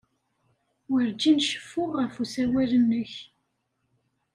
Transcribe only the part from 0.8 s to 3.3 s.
Werǧin ceffuɣ ɣef usawal-nnek.